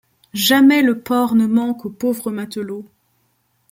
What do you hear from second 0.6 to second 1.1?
le